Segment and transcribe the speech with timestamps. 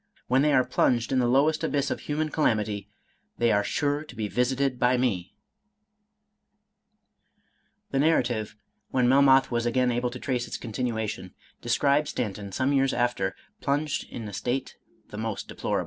[0.25, 2.89] When they are plunged in the lowest abyss •of human calamity,
[3.37, 5.29] they are sure to be visited by meJ'
[7.91, 8.55] The narrative,
[8.89, 14.09] when Melmoth was again able to trace its continuation, described Stanton, some years after, plunged
[14.09, 14.75] in a state
[15.09, 15.79] the most deplorable.